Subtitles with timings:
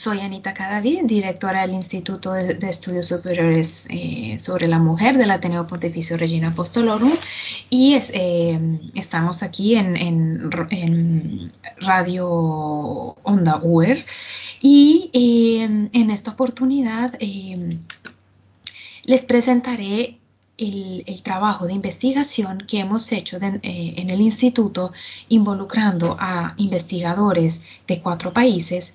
[0.00, 5.66] soy Anita Cadavid, directora del Instituto de, Estudios Superiores eh, sobre la Mujer del Ateneo
[5.66, 7.12] Pontificio Regina Apostolorum.
[7.68, 7.96] Y
[8.94, 10.50] estamos aquí en,
[11.82, 12.26] Radio
[13.24, 14.02] Onda UER
[14.62, 15.10] y
[15.92, 17.18] en esta oportunidad
[19.04, 20.20] les presentaré
[20.60, 24.92] el, trabajo de investigación que hemos hecho eh, en el instituto
[25.28, 28.94] involucrando a investigadores de cuatro países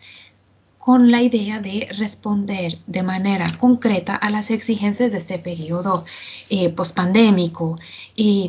[0.86, 6.06] con la idea de responder de manera concreta a las exigencias de este periodo
[6.52, 7.80] eh, pospandémico.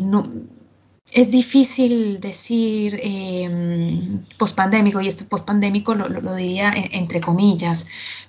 [0.02, 0.28] no,
[1.12, 7.86] es difícil decir eh, pospandémico y este pospandémico lo, lo, diría entre comillas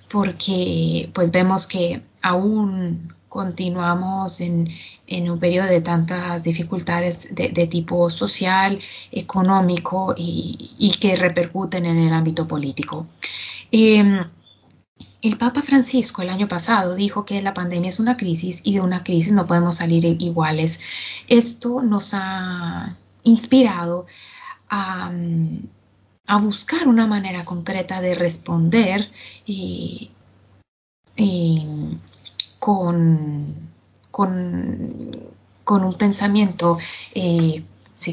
[0.07, 4.69] porque pues vemos que aún continuamos en,
[5.29, 8.79] un periodo de tantas dificultades de, tipo social,
[9.11, 13.05] económico y, que repercuten en el ámbito político.
[13.71, 14.23] Em,
[15.21, 18.81] el Papa Francisco el año pasado dijo que la pandemia es una crisis y de
[18.81, 20.79] una crisis no podemos salir iguales.
[21.27, 24.05] Esto nos ha inspirado
[24.69, 25.11] a,
[26.41, 29.09] buscar una manera concreta de responder
[29.45, 30.11] y,
[32.59, 33.55] con,
[34.11, 36.77] con, un pensamiento
[37.15, 37.63] eh,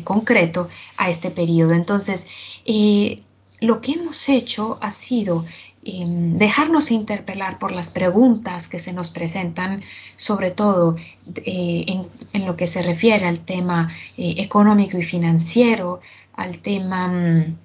[0.04, 1.72] concreto a este periodo.
[1.74, 2.26] Entonces,
[2.64, 3.22] eh,
[3.64, 5.44] lo que hemos hecho ha sido
[5.84, 9.82] em, dejarnos interpelar por las preguntas que se nos presentan,
[10.16, 10.96] sobre todo
[11.44, 16.00] eh, en, lo que se refiere al tema económico y financiero,
[16.34, 17.56] al tema mm,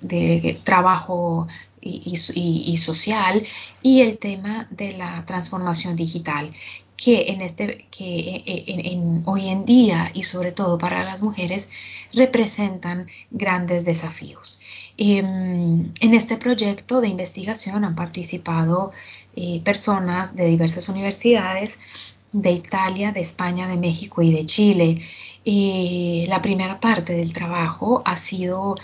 [0.00, 1.46] de trabajo
[1.86, 3.46] y, social
[3.82, 6.50] y el tema de la transformación digital
[6.96, 11.68] que en este que en, hoy en día y sobre todo para las mujeres
[12.12, 14.60] representan grandes desafíos.
[14.96, 18.92] Em, en este proyecto de investigación han participado
[19.36, 21.78] eh, personas de diversas universidades
[22.32, 25.02] de Italia, de España, de México y de Chile.
[25.44, 28.76] Eh, la primera parte del trabajo ha sido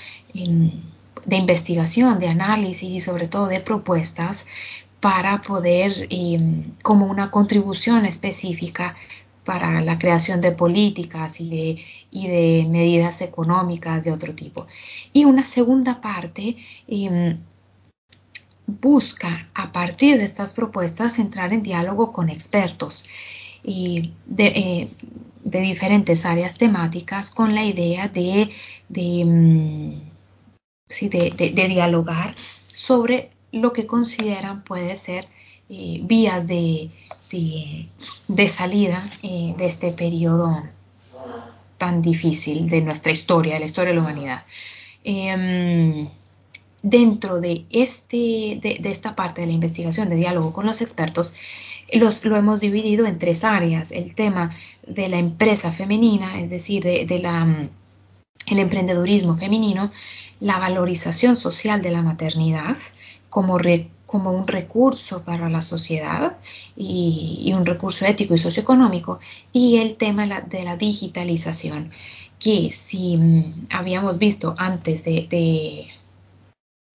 [1.24, 4.46] de investigación, de análisis y sobre todo de propuestas
[5.00, 8.94] para poder, em, como una contribución específica
[9.44, 14.66] para la creación de políticas y de, y de, medidas económicas de otro tipo.
[15.12, 16.56] Y una segunda parte
[16.86, 17.38] em,
[18.66, 23.04] busca, a partir de estas propuestas, entrar en diálogo con expertos
[23.64, 24.88] de, eh,
[25.44, 28.50] de, diferentes áreas temáticas con la idea de,
[28.88, 30.02] de
[31.08, 31.30] de,
[31.68, 35.28] dialogar sobre lo que consideran puede ser
[35.68, 36.90] eh, vías de,
[38.48, 40.62] salida eh, de este periodo
[41.78, 44.44] tan difícil de nuestra historia, de la historia de la humanidad.
[45.04, 46.08] Em,
[46.82, 51.34] dentro de, este, de, esta parte de la investigación de diálogo con los expertos,
[51.92, 53.92] los, lo hemos dividido en tres áreas.
[53.92, 54.50] El tema
[54.86, 57.02] de la empresa femenina, es decir, de,
[58.46, 59.90] el emprendedurismo femenino,
[60.42, 62.76] la valorización social de la maternidad
[63.30, 63.58] como,
[64.06, 66.36] como un recurso para la sociedad
[66.76, 69.20] y, un recurso ético y socioeconómico,
[69.52, 71.92] y el tema de la, digitalización,
[72.40, 75.28] que si mm, habíamos visto antes de,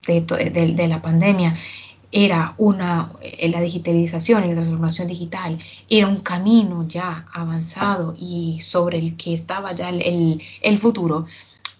[0.05, 1.55] de, la pandemia,
[2.11, 5.57] era una, eh, la digitalización y la transformación digital
[5.89, 11.27] era un camino ya avanzado y sobre el que estaba ya el, el futuro,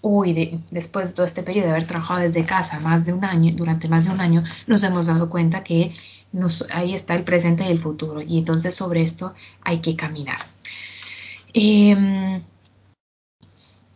[0.07, 3.53] hoy, después de todo este periodo de haber trabajado desde casa más de un año,
[3.55, 5.91] durante más de un año, nos hemos dado cuenta que
[6.71, 8.21] ahí está el presente y el futuro.
[8.21, 10.39] Y entonces sobre esto hay que caminar.
[11.53, 12.41] Em,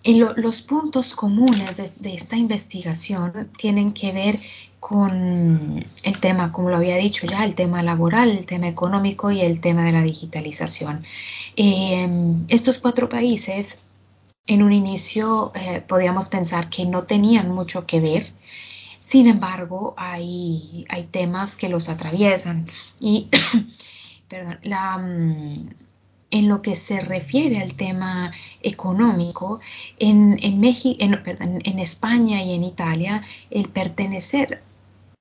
[0.04, 4.40] los puntos comunes de, esta investigación tienen que ver
[4.80, 9.42] con el tema, como lo había dicho ya, el tema laboral, el tema económico y
[9.42, 11.04] el tema de la digitalización.
[11.56, 13.80] Em, estos cuatro países
[14.48, 18.34] en un inicio eh, podíamos pensar que no tenían mucho que ver,
[19.00, 22.66] sin embargo hay, temas que los atraviesan.
[23.00, 23.30] Y
[24.28, 25.70] perdón, mm,
[26.32, 29.60] en lo que se refiere al tema económico,
[30.00, 34.64] en, México, en, España y en Italia, el pertenecer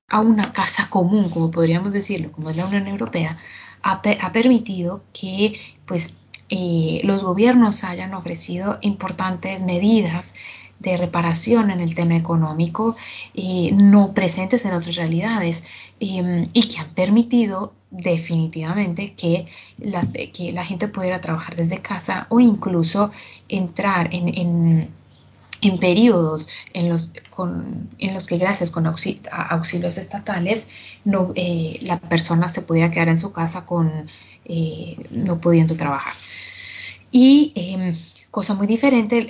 [0.07, 3.37] a una casa común, como podríamos decirlo, como es la Unión Europea,
[3.83, 6.15] ha permitido que pues
[6.51, 10.35] eh, los gobiernos hayan ofrecido importantes medidas
[10.79, 12.95] de reparación en el tema económico
[13.35, 15.63] eh, no presentes en otras realidades
[15.99, 19.45] em, y que han permitido definitivamente que,
[20.33, 23.11] que, la gente pudiera trabajar desde casa o incluso
[23.49, 24.89] entrar en,
[25.61, 27.13] en periodos en los,
[27.99, 30.69] en los que gracias con auxilios estatales
[31.05, 34.07] no, eh, la persona se pudiera quedar en su casa con,
[34.45, 36.13] eh, no pudiendo trabajar.
[37.11, 37.93] Y em,
[38.31, 39.27] cosa muy diferente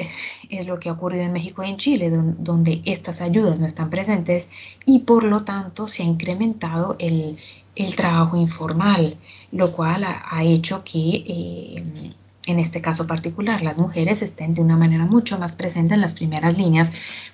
[0.50, 3.90] es lo que ha ocurrido en México y en Chile, donde, estas ayudas no están
[3.90, 4.50] presentes
[4.86, 7.38] y por lo tanto se ha incrementado el,
[7.96, 9.18] trabajo informal,
[9.52, 11.24] lo cual ha, hecho que
[11.76, 12.14] em,
[12.46, 16.14] en este caso particular, las mujeres estén de una manera mucho más presente en las
[16.14, 16.92] primeras líneas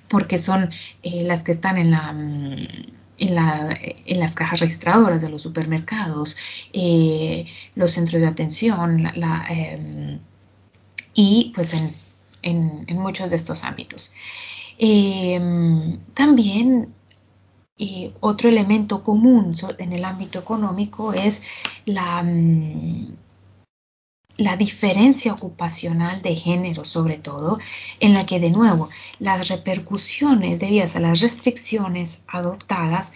[0.07, 0.69] porque son
[1.03, 2.13] eh, las que están en la...
[2.13, 2.67] Mm,
[3.19, 6.38] en, las cajas registradoras de los supermercados,
[6.71, 7.45] eh,
[7.75, 9.07] los centros de atención
[9.50, 10.19] em,
[11.17, 11.83] y pues
[12.43, 14.13] en, muchos de estos ámbitos.
[14.77, 16.93] Em, también
[17.79, 21.41] eh, otro elemento común en el ámbito económico es
[21.85, 23.15] la, mm,
[24.37, 27.57] la diferencia ocupacional de género, sobre todo,
[27.99, 33.11] en la que de nuevo las repercusiones debidas a las restricciones adoptadas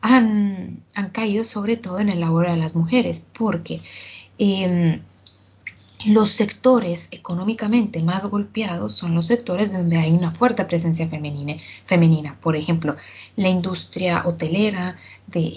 [0.00, 3.80] han, caído sobre todo en el labor de las mujeres, porque
[4.38, 5.02] em,
[6.06, 11.54] los sectores económicamente más golpeados son los sectores donde hay una fuerte presencia femenina,
[11.84, 12.36] femenina.
[12.40, 12.96] por ejemplo,
[13.36, 14.96] la industria hotelera,
[15.26, 15.52] de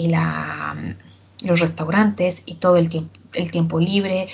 [1.44, 4.28] los restaurantes y todo el tiempo, el tiempo libre,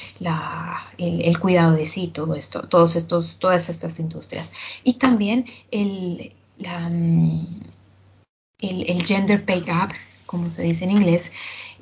[0.98, 4.54] el, cuidado de sí, todo esto, todos estos, todas estas industrias.
[4.84, 7.46] Y también el, mm,
[8.60, 9.92] el, gender pay gap,
[10.26, 11.32] como se dice en inglés,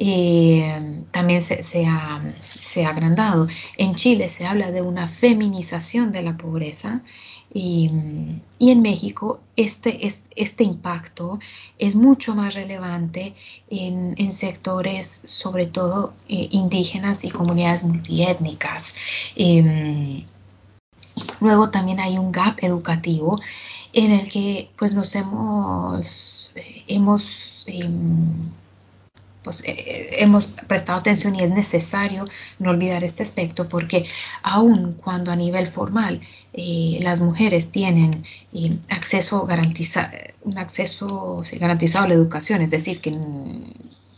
[0.01, 3.47] eh, también se, ha, se, ha, agrandado.
[3.77, 7.01] En Chile se habla de una feminización de la pobreza
[7.53, 7.91] y,
[8.59, 11.39] en México este, este, impacto
[11.79, 13.33] es mucho más relevante
[13.69, 18.95] en, sectores, sobre todo eh, indígenas y comunidades multiétnicas.
[19.35, 20.23] Em,
[21.41, 23.41] luego también hay un gap educativo
[23.91, 26.53] en el que pues nos hemos,
[26.87, 28.49] hemos em,
[29.43, 32.27] pues, eh, hemos prestado atención y es necesario
[32.59, 34.05] no olvidar este aspecto porque
[34.43, 36.21] aun cuando a nivel formal
[36.53, 38.11] eh, las mujeres tienen
[38.53, 40.09] eh, acceso garantizado,
[40.43, 43.11] un acceso garantizado a la educación, es decir, que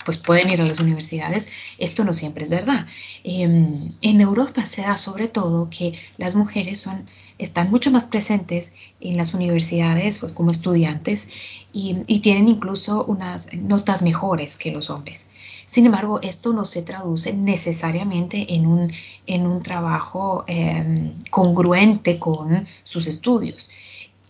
[0.06, 2.88] pues pueden ir a las universidades, esto no siempre es verdad.
[3.24, 7.03] Em, en Europa se da sobre todo que las mujeres son,
[7.38, 11.30] están mucho más presentes en las universidades pues, como estudiantes
[11.74, 15.30] y, tienen incluso unas notas mejores que los hombres.
[15.65, 18.92] Sin embargo, esto no se traduce necesariamente en un,
[19.25, 23.69] en un trabajo em, congruente con sus estudios.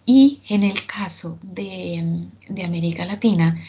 [0.05, 3.59] Y en el caso de, de América Latina,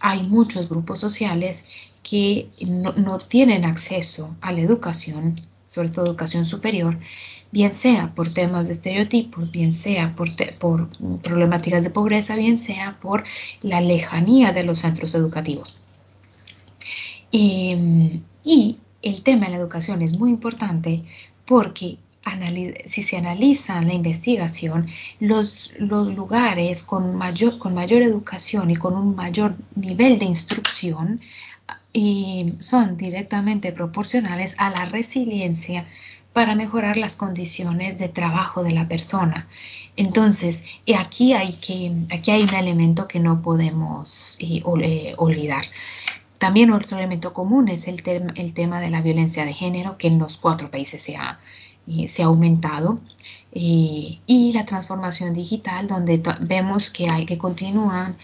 [0.00, 1.66] hay muchos grupos sociales
[2.02, 5.36] que no, tienen acceso a la educación,
[5.66, 6.98] sobre todo educación superior,
[7.52, 10.88] bien sea por temas de estereotipos, bien sea por, por
[11.20, 13.24] problemáticas de pobreza, bien sea por
[13.60, 15.78] la lejanía de los centros educativos.
[17.32, 21.04] Em, y el tema de la educación es muy importante
[21.44, 21.98] porque
[22.86, 24.88] si se analiza la investigación,
[25.20, 31.20] los, los lugares con mayor, con mayor educación y con un mayor nivel de instrucción
[31.92, 35.86] y son directamente proporcionales a la resiliencia
[36.32, 39.48] para mejorar las condiciones de trabajo de la persona.
[39.96, 40.64] Entonces,
[40.96, 45.64] aquí hay, que, aquí hay un elemento que no podemos eh, eh, olvidar.
[46.40, 48.02] También otro elemento común es el,
[48.34, 51.38] el, tema de la violencia de género, que en los cuatro países se ha,
[52.08, 52.98] se ha aumentado
[53.52, 58.16] y la transformación digital donde vemos que hay que continúan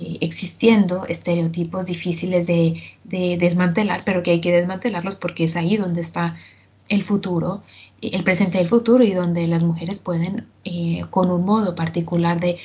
[0.00, 2.80] eh, existiendo estereotipos difíciles de,
[3.38, 6.36] desmantelar, pero que hay que desmantelarlos porque es ahí donde está
[6.88, 7.62] el futuro,
[8.00, 12.58] el presente del futuro y donde las mujeres pueden eh, con un modo particular de,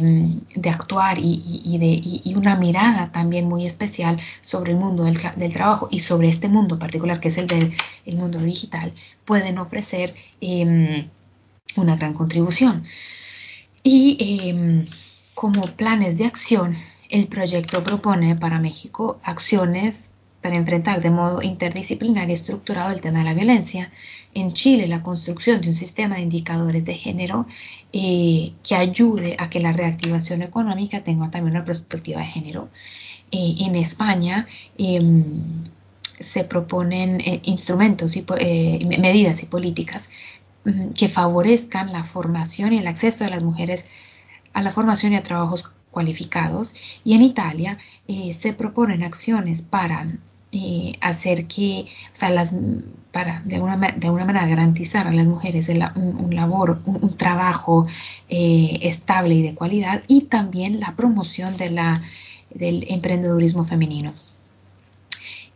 [0.00, 6.00] mm, actuar y, de, una mirada también muy especial sobre el mundo del, trabajo y
[6.00, 7.72] sobre este mundo particular que es el del
[8.16, 8.92] mundo digital,
[9.24, 11.08] pueden ofrecer em,
[11.76, 12.84] una gran contribución.
[13.82, 14.86] Y em,
[15.34, 16.76] como planes de acción,
[17.08, 23.20] el proyecto propone para México acciones para enfrentar de modo interdisciplinario y estructurado el tema
[23.20, 23.90] de la violencia.
[24.34, 27.46] En Chile, la construcción de un sistema de indicadores de género
[27.92, 32.68] eh, que ayude a que la reactivación económica tenga también una perspectiva de género.
[33.32, 34.46] Eh, en España,
[34.78, 35.24] em,
[36.20, 38.24] se proponen eh, instrumentos y
[38.86, 40.08] medidas y políticas
[40.64, 43.88] mm, que favorezcan la formación y el acceso de las mujeres
[44.52, 46.76] a la formación y a trabajos cualificados.
[47.04, 47.78] Y en Italia
[48.32, 50.06] se proponen acciones para
[50.52, 52.30] eh, hacer que, o sea,
[53.12, 57.86] para de alguna, de alguna manera garantizar a las mujeres un, labor, un, trabajo
[58.28, 64.14] eh, estable y de calidad y también la promoción del emprendedurismo femenino.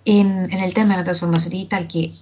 [0.05, 2.13] En, el tema de la transformación digital que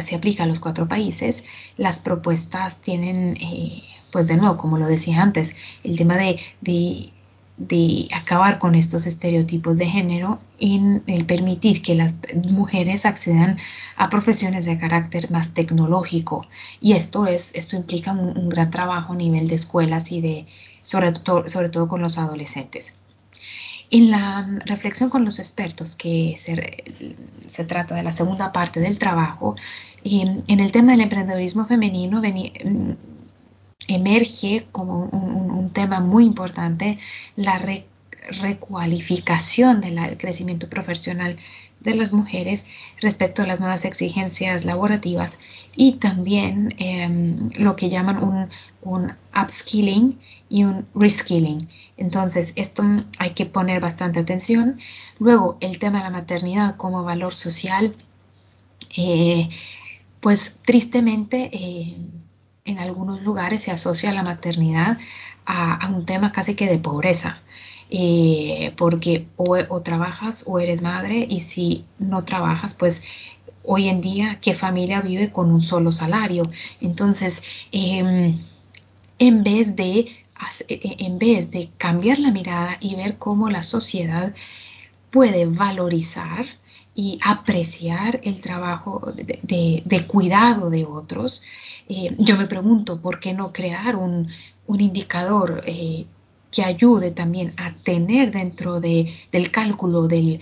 [0.00, 1.44] se aplica a los cuatro países,
[1.76, 7.12] las propuestas tienen, eh, pues de nuevo, como lo decía antes, el tema de
[8.12, 13.58] acabar con estos estereotipos de género en el permitir que las mujeres accedan
[13.96, 16.46] a profesiones de carácter más tecnológico.
[16.80, 20.46] Y esto es esto implica un, gran trabajo a nivel de escuelas y de
[20.82, 22.94] sobre sobre todo con los adolescentes.
[23.90, 29.54] En la reflexión con los expertos que se, trata de la segunda parte del trabajo
[30.02, 32.22] en el tema del emprendedorismo femenino
[33.88, 36.98] emerge como un, tema muy importante
[37.34, 37.60] la
[38.40, 41.38] recualificación del crecimiento profesional
[41.80, 42.66] de las mujeres
[43.00, 45.38] respecto a las nuevas exigencias laborativas
[45.74, 48.48] y también em, lo que llaman un,
[48.82, 51.58] un, upskilling y un reskilling.
[51.96, 52.84] Entonces, esto
[53.18, 54.78] hay que poner bastante atención.
[55.18, 57.96] Luego, el tema de la maternidad como valor social,
[58.96, 59.48] eh,
[60.20, 61.96] pues tristemente eh,
[62.64, 64.98] en algunos lugares se asocia la maternidad
[65.44, 67.40] a, un tema casi que de pobreza.
[67.94, 73.02] Eh, porque o, trabajas o eres madre y si no trabajas, pues
[73.64, 76.50] hoy en día, ¿qué familia vive con un solo salario?
[76.80, 78.34] Entonces, em,
[79.18, 80.08] en, vez de, e,
[80.68, 84.34] e, en vez de cambiar la mirada y ver cómo la sociedad
[85.10, 86.46] puede valorizar
[86.94, 91.42] y apreciar el trabajo de cuidado de otros,
[91.92, 94.28] eh, yo me pregunto, ¿por qué no crear un,
[94.68, 96.06] indicador eh,
[96.50, 100.40] que ayude también a tener dentro de, del cálculo del,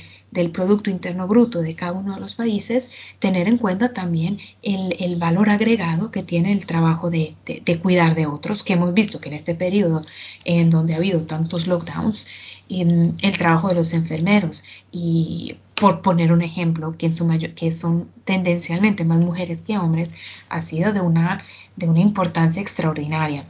[0.52, 5.50] Producto Interno Bruto de cada uno de los países, tener en cuenta también el, valor
[5.50, 7.34] agregado que tiene el trabajo de,
[7.82, 10.02] cuidar de otros, que hemos visto que en este periodo
[10.44, 12.28] en donde ha habido tantos lockdowns,
[12.70, 17.72] el trabajo de los enfermeros y por poner un ejemplo, que, en su mayor, que
[17.72, 20.12] son tendencialmente más mujeres que hombres,
[20.50, 21.42] ha sido de una,
[21.76, 23.46] de una importancia extraordinaria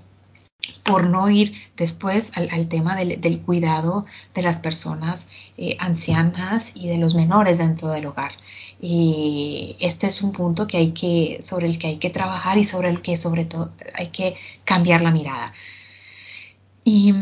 [0.85, 6.99] por no ir después al, tema del, cuidado de las personas eh, ancianas y de
[6.99, 8.33] los menores dentro del hogar.
[8.81, 12.65] Y este es un punto que hay que, sobre el que hay que trabajar y
[12.65, 15.53] sobre el que sobre todo hay que cambiar la mirada.
[16.85, 17.12] Y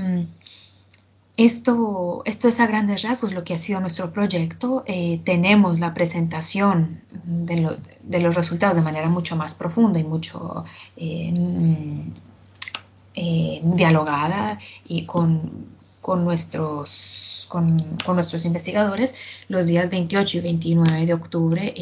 [1.38, 4.82] esto, esto es a grandes rasgos lo que ha sido nuestro proyecto.
[4.86, 10.64] Eh, tenemos la presentación de, los resultados de manera mucho más profunda y mucho
[10.96, 11.32] eh,
[13.14, 15.78] eh, dialogada y con,
[16.24, 17.76] nuestros, con,
[18.08, 19.14] nuestros investigadores
[19.46, 21.72] los días 28 y 29 de octubre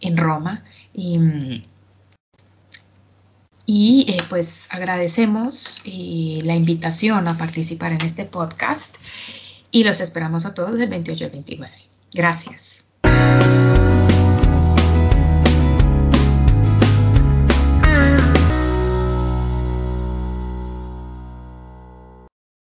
[0.00, 0.64] en Roma.
[0.94, 1.60] Y,
[3.72, 8.96] y eh, pues agradecemos eh, la invitación a participar en este podcast
[9.70, 11.74] y los esperamos a todos el 28 y 29.
[12.12, 12.69] Gracias.